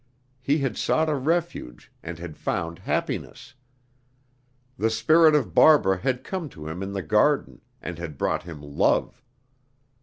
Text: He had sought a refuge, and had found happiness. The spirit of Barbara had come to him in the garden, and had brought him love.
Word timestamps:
He 0.41 0.57
had 0.57 0.77
sought 0.77 1.09
a 1.09 1.15
refuge, 1.15 1.91
and 2.01 2.17
had 2.17 2.35
found 2.35 2.79
happiness. 2.79 3.53
The 4.75 4.89
spirit 4.89 5.35
of 5.35 5.53
Barbara 5.53 5.99
had 5.99 6.23
come 6.23 6.49
to 6.57 6.67
him 6.67 6.81
in 6.81 6.93
the 6.93 7.03
garden, 7.03 7.61
and 7.83 7.99
had 7.99 8.17
brought 8.17 8.41
him 8.41 8.63
love. 8.63 9.21